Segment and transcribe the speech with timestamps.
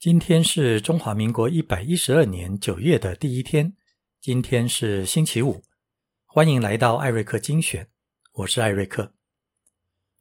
[0.00, 3.74] 今天是中华民国一百一十二年九月的第一天，
[4.18, 5.60] 今天是星期五。
[6.24, 7.86] 欢迎来到艾瑞克精选，
[8.32, 9.12] 我是艾瑞克。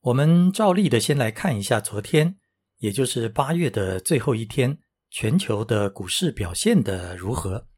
[0.02, 2.36] 我们照例的先来看一下昨天，
[2.79, 4.79] 也就是八月的最后一天，
[5.10, 7.69] 全球的股市表现的如何？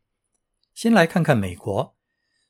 [0.73, 1.95] 先来看看美国，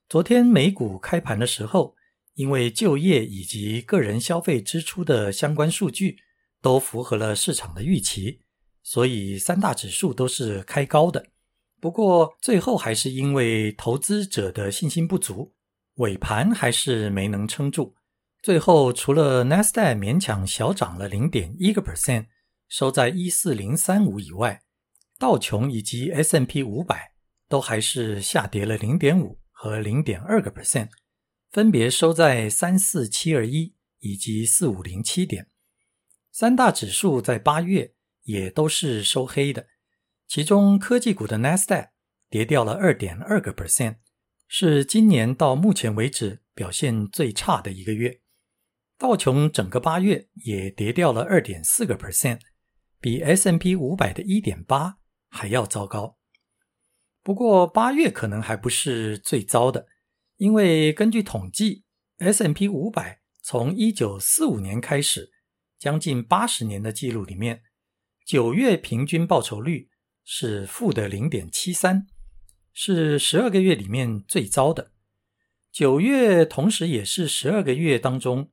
[0.07, 1.97] 昨天美股开盘的时候，
[2.35, 6.19] 因为就业以及个人消费支出的相关数据
[6.61, 8.39] 都符合了市场的预期，
[8.83, 11.25] 所以三大指数都是开高的。
[11.79, 15.53] 不过最后还是因为投资者的信心不足，
[15.95, 17.95] 尾盘还是没能撑住。
[18.41, 22.27] 最后除了 n 斯达勉强小涨了零点一个 percent，
[22.67, 24.61] 收在一四零三五以外，
[25.17, 27.11] 道琼以及 S M P 五百。
[27.51, 30.87] 都还是下跌了零点五和零点二个 percent，
[31.51, 35.49] 分别收在三四七二一以及四五零七点。
[36.31, 37.93] 三大指数在八月
[38.23, 39.67] 也都是收黑的，
[40.27, 41.89] 其中科技股的 Nasdaq
[42.29, 43.97] 跌掉了二点二个 percent，
[44.47, 48.21] 是今年到目前为止表现最差的一个月。
[48.97, 52.39] 道琼整个八月也跌掉了二点四个 percent，
[52.99, 56.17] 比 S M P 五百的一点八还要糟糕。
[57.23, 59.87] 不过八月可能还不是最糟的，
[60.37, 61.83] 因为根据统计
[62.19, 65.31] ，S M P 五百从一九四五年开始，
[65.79, 67.63] 将近八十年的记录里面，
[68.31, 69.89] 九月平均报酬率
[70.23, 72.07] 是负的零点七三，
[72.71, 74.93] 是十二个月里面最糟的。
[75.69, 78.49] 九月同时也是十二个月当中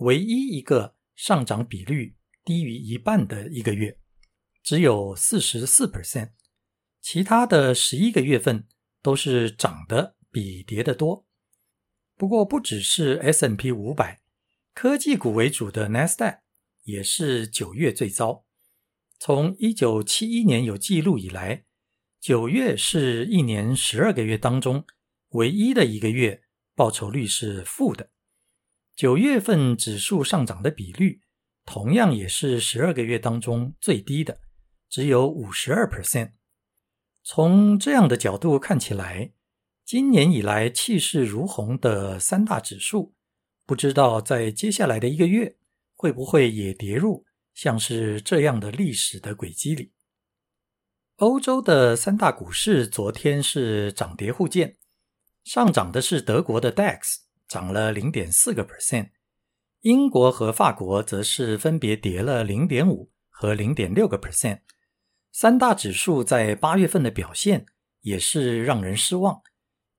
[0.00, 3.98] 唯一一个上涨比率低于一半的一个月，
[4.62, 6.32] 只有四十四 percent。
[7.00, 8.68] 其他的十一个月份
[9.00, 11.26] 都是涨的比跌的多，
[12.18, 14.20] 不过不只是 S n P 五百，
[14.74, 16.40] 科技股为主的 Nasdaq
[16.82, 18.44] 也是九月最糟。
[19.24, 21.62] 从一九七一年有记录以来，
[22.18, 24.84] 九月是一年十二个月当中
[25.28, 26.42] 唯一的一个月
[26.74, 28.10] 报酬率是负的。
[28.96, 31.20] 九月份指数上涨的比率
[31.64, 34.40] 同样也是十二个月当中最低的，
[34.88, 36.32] 只有五十二 percent。
[37.22, 39.30] 从这样的角度看起来，
[39.84, 43.14] 今年以来气势如虹的三大指数，
[43.66, 45.58] 不知道在接下来的一个月
[45.94, 47.24] 会不会也跌入
[47.54, 49.92] 像是这样的历史的轨迹里。
[51.16, 54.76] 欧洲的三大股市昨天是涨跌互见，
[55.44, 59.10] 上涨的是德国的 DAX，涨了零点四个 percent，
[59.82, 64.62] 英国和法国则是分别跌了零点五和零点六个 percent。
[65.30, 67.66] 三大指数在八月份的表现
[68.00, 69.42] 也是让人失望。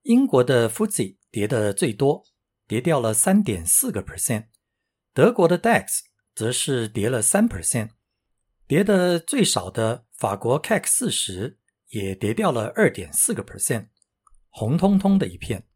[0.02, 2.26] 英国的 FTSE 跌的最多，
[2.68, 4.48] 跌掉了三点四个 percent；
[5.14, 6.02] 德国的 DAX
[6.36, 7.90] 则是跌了三 percent；
[8.68, 13.90] 跌的最少的法国 CAC 四十也跌掉了二点四个 percent，
[14.50, 15.68] 红彤彤的一片。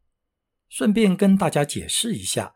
[0.69, 2.53] 顺便跟大家解释一下，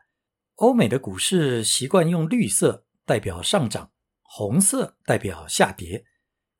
[0.56, 3.92] 欧美的股市习惯用绿色代表上涨，
[4.22, 6.04] 红色代表下跌。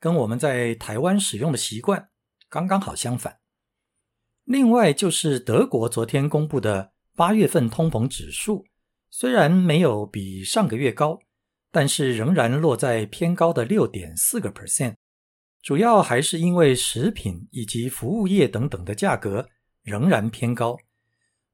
[0.00, 2.10] 跟我们在台湾使用的习惯
[2.48, 3.38] 刚刚好相反。
[4.44, 8.66] 另外，就是德国昨天公布的八月份通膨指数，
[9.10, 11.20] 虽然没有比上个月高，
[11.72, 14.94] 但是仍然落在偏高的六点四个 percent。
[15.60, 19.48] 主要还是因为食品以及服务业等等的价格
[19.82, 20.78] 仍然偏高。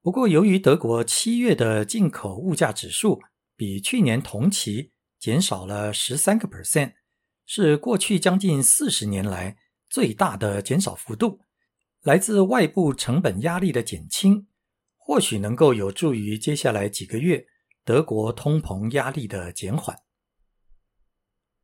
[0.02, 3.20] 不过，由于德国七月的进口物价指数
[3.56, 6.92] 比去年同期减少了十三个 percent。
[7.50, 9.56] 是过去将近四十年来
[9.88, 11.40] 最大的减少幅度，
[12.02, 14.46] 来自外部成本压力的减轻，
[14.98, 17.46] 或许能够有助于接下来几个月
[17.84, 19.96] 德国通膨压力的减缓。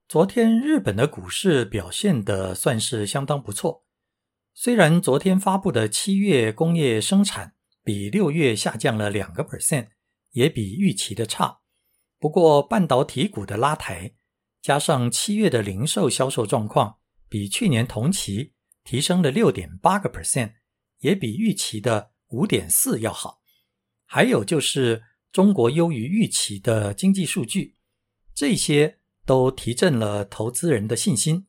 [0.06, 3.84] 昨天日本的股市表现的算是相当不错，
[4.52, 9.88] 虽然昨天发布的七月工业生产比六月下降了两个 percent，
[10.32, 11.60] 也比预期的差，
[12.18, 14.14] 不过半导体股的拉抬。
[14.60, 16.98] 加上七月的零售销售状况
[17.28, 18.52] 比去年同期
[18.84, 20.52] 提升了六点八个 percent，
[21.00, 23.40] 也比预期的五点四要好。
[24.04, 25.02] 还有就是
[25.32, 27.76] 中国优于预期的经济数据，
[28.34, 31.46] 这些都提振了投资人的信心。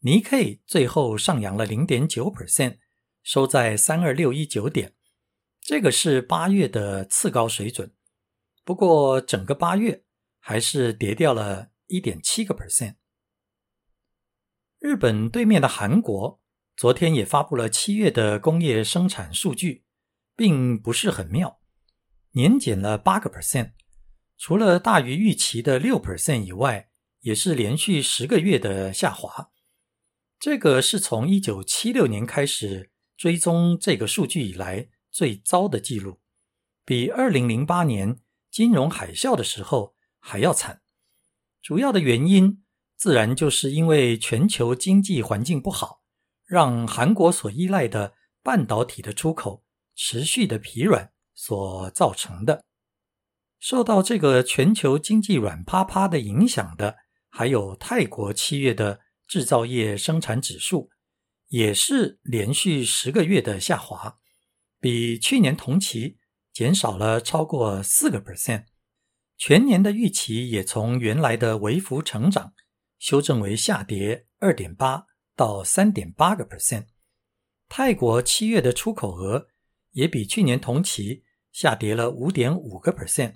[0.00, 2.78] 尼 K 最后上扬了零点九 percent，
[3.22, 4.94] 收在三二六一九点，
[5.60, 7.92] 这个是八月的次高水准。
[8.64, 10.04] 不过整个八月
[10.38, 11.70] 还是跌掉了。
[11.92, 12.94] 一点七个 percent。
[14.78, 16.40] 日本对面的韩国
[16.76, 19.86] 昨天也发布了七月的工业生产数据，
[20.36, 21.60] 并不是很妙，
[22.34, 23.72] 年减了八个 percent。
[24.38, 26.89] 除了大于预期的六 percent 以外，
[27.20, 29.50] 也是连续十个月的下滑。
[30.38, 36.20] 这个是从一九七六年开始追踪这个数据以来最糟的记录，
[36.84, 38.20] 比二零零八年
[38.50, 40.82] 金融海啸的时候还要惨。
[41.60, 42.64] 主要的原因
[42.96, 46.02] 自然就是因为全球经济环境不好，
[46.46, 49.64] 让韩国所依赖的半导体的出口
[49.94, 52.64] 持续的疲软所造成的。
[53.58, 56.96] 受到这个全球经济软趴趴的影响的，
[57.30, 59.00] 还有泰国七月的。
[59.30, 60.90] 制造业生产指数
[61.46, 64.18] 也是连续十个月的下滑，
[64.80, 66.18] 比去年同期
[66.52, 68.64] 减少了超过四个 percent。
[69.38, 72.54] 全年的预期也从原来的微幅成长
[72.98, 75.06] 修正为下跌二点八
[75.36, 76.86] 到三点八个 percent。
[77.68, 79.46] 泰国七月的出口额
[79.92, 81.22] 也比去年同期
[81.52, 83.34] 下跌了五点五个 percent。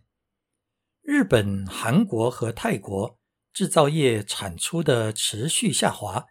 [1.03, 3.21] 日本、韩国和泰国。
[3.55, 6.27] 制造业产出的持续下滑，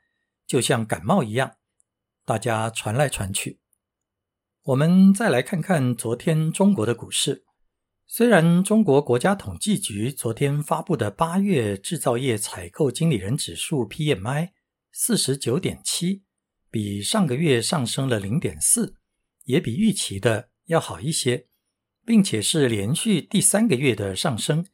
[0.45, 1.55] 就像感冒一样，
[2.25, 3.61] 大家传来传去。
[4.63, 7.45] 我们再来看看昨天中国的股市。
[8.05, 14.49] 虽然中国国家统计局昨天发布的八月制造业采购经理人指数 PMI
[14.91, 16.23] 四十九点七，
[16.69, 18.97] 比上个月上升了零点四，
[19.45, 21.47] 也比预期的要好一些，
[22.05, 24.65] 并且是连续第三个月的上升。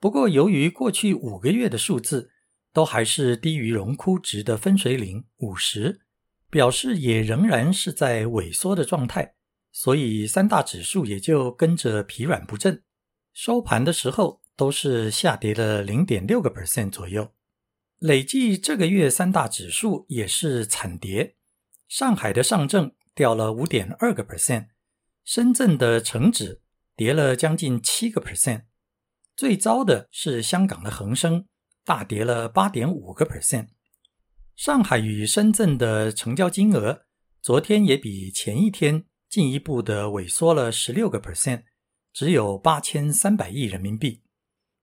[0.00, 2.30] 不过，由于过去五个月的数字
[2.72, 6.02] 都还是低于荣枯值的分水岭五十，
[6.48, 9.34] 表示也仍然是在萎缩的状态，
[9.72, 12.84] 所以三大指数也就跟着疲软不振。
[13.32, 17.32] 收盘的时候都是下跌了零点六个 percent 左右。
[17.98, 21.34] 累计这个月三大指数也是惨跌，
[21.88, 24.68] 上海的上证掉了五点二个 percent，
[25.24, 26.62] 深圳的成指
[26.94, 28.66] 跌了将近七个 percent。
[29.38, 31.46] 最糟的是香港的恒生
[31.84, 33.68] 大跌了八点五个 percent，
[34.56, 37.02] 上海与深圳的成交金额
[37.40, 41.62] 昨天也比前一天进一步的萎缩了十六个 percent，
[42.12, 44.24] 只有八千三百亿人民币。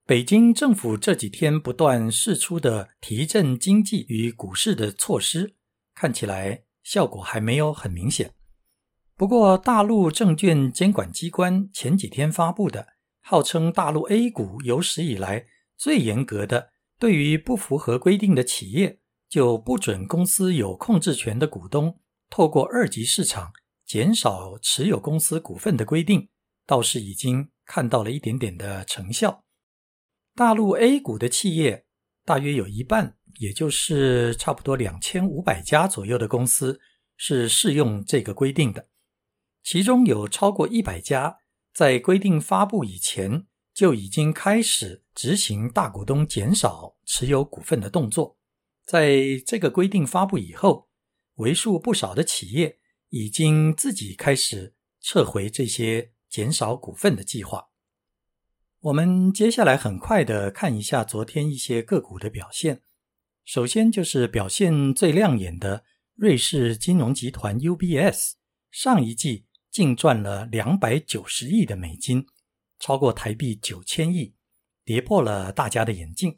[0.06, 5.54] 北京政府这几天不断释出的提振经济与股市的措施，
[5.94, 8.32] 看起来效果还没有很明显。
[9.16, 12.95] 不过，大陆证券监管机关前几天发布的。
[13.28, 15.46] 号称大陆 A 股有史以来
[15.76, 21.98] 最严格的，对于不符合规定的企业，就不准公司有控制权的股东
[22.30, 23.52] 透过二级市场
[23.84, 26.28] 减少持有公司股份的规定，
[26.68, 29.44] 倒是已经看到了一点点的成效。
[30.36, 31.84] 大陆 A 股的企业
[32.24, 36.80] 大约有一半，也就是差不多两千五百家左右的公司
[37.16, 38.86] 是适用这个规定的，
[39.64, 41.38] 其中有超过一百家。
[41.76, 48.38] 在规定发布以前，就已经开始执行大股东减少持有股份的动作。
[48.86, 49.14] 在
[49.46, 50.88] 这个规定发布以后，
[51.34, 52.78] 为数不少的企业
[53.10, 57.66] 已经自己开始撤回这些减少股份的计划。
[58.80, 62.80] 我们接下来很快的看一下昨天一些个股的表现。
[63.44, 65.84] 首先就是表现最亮眼的
[66.14, 68.32] 瑞士金融集团 UBS，
[68.70, 69.45] 上一季。
[69.76, 72.24] 净赚了两百九十亿的美金，
[72.78, 74.34] 超过台币九千亿，
[74.86, 76.34] 跌破了大家的眼镜。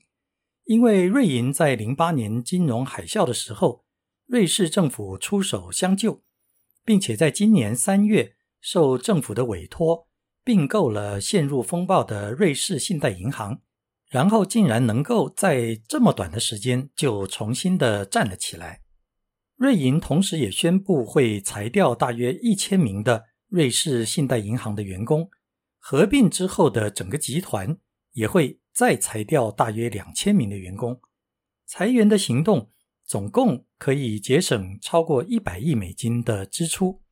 [0.65, 3.85] 因为瑞银在零八年金融海啸的时候，
[4.27, 6.25] 瑞士政府出手相救，
[6.85, 10.09] 并且在今年三月受政府的委托
[10.43, 13.61] 并购了陷入风暴的瑞士信贷银行，
[14.09, 18.81] 然后竟然能够在这么短的时间就重新的站了起来。
[19.55, 25.31] 瑞银同时也宣布会裁掉大约一千名的瑞士信贷银行的员工，
[25.79, 27.79] 合并之后的整个集团
[28.13, 31.01] 也会再裁掉大约两千名的员工。
[31.67, 32.71] 裁员的行动
[33.05, 37.03] 总共可以节省超过一百亿美金的支出。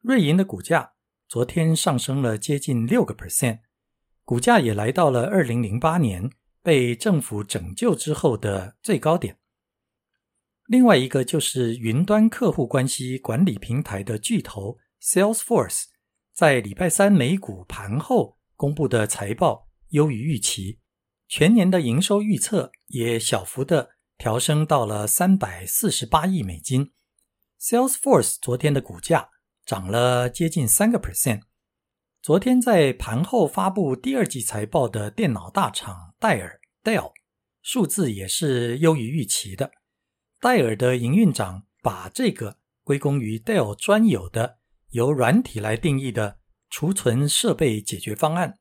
[0.00, 0.92] 瑞银的股价
[1.28, 3.60] 昨天上升了接近六个 percent，
[4.24, 6.30] 股价也来到了二零零八年
[6.62, 9.38] 被政府拯救之后的最高点。
[10.66, 15.86] 另外一个就是云端客户关系管理平台的巨头 Salesforce，
[16.32, 20.78] 在礼拜三美股盘后公布的财报优于预期，
[21.26, 26.92] 全年的营收预测也小幅的调升到了三百四十八亿美金。
[27.60, 29.30] Salesforce 昨天的股价
[29.66, 31.40] 涨了接近三个 percent。
[32.22, 37.12] 昨天在盘后发布第二季财报的电脑大厂戴尔 Dell，
[37.60, 39.72] 数字也是优于预期的。
[40.40, 44.60] 戴尔的营运长把这个归功于 Dell 专有的
[44.92, 46.38] 由软体来定义的
[46.70, 48.58] 储存设备解决方案。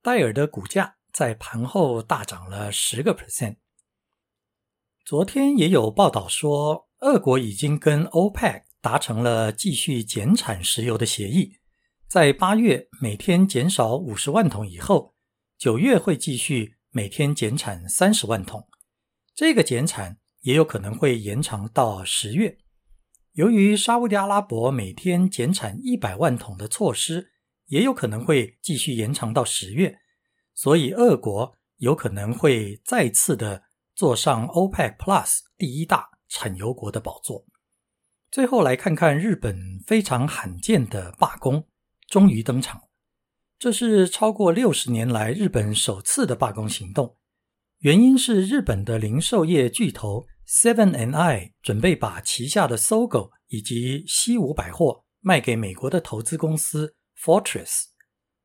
[0.00, 3.56] 戴尔的股价在盘后大涨了十个 percent。
[5.04, 11.58] 昨天也有报道说，俄国已经跟 OPEC 达成了继续减产石油的协议，
[12.08, 15.14] 在八月每天减少五十万桶以后，
[15.56, 18.68] 九月会继续每天减产三十万桶。
[19.34, 22.58] 这个减产也有可能会延长到十月。
[23.38, 27.30] 由于沙地阿拉伯每天减产一百万桶的措施，
[27.66, 29.96] 也有可能会继续延长到十月，
[30.54, 33.62] 所以俄国有可能会再次的
[33.94, 37.46] 坐上 OPEC Plus 第一大产油国的宝座。
[38.28, 41.64] 最后来看看日本非常罕见的罢工，
[42.08, 42.88] 终于登场。
[43.56, 47.16] 这是超过六十年来日本首次的罢工行动。
[47.78, 57.88] 原因是日本的零售业巨头 Seven and I 准备把旗下的搜狗以及西武百货卖给美国的投资公司 Fortress，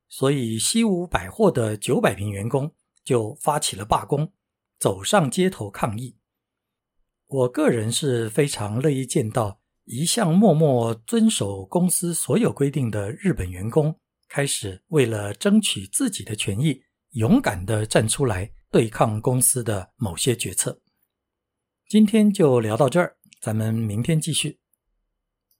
[0.10, 4.34] 所以西武百货的九百名员工就发起了罢工，
[4.78, 6.18] 走上街头抗议。
[7.28, 18.52] 我个人是非常乐意见到一向默默遵守公司所有规定的日本员工，开始为了争取自己的权益，勇敢的站出来。
[18.74, 20.82] 对抗公司的某些决策。
[21.94, 24.58] 今天就聊到这儿，咱们明天继续。